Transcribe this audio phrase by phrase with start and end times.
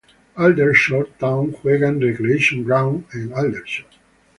[0.35, 3.87] Aldershot Town juega en Recreation Ground, en Aldershot.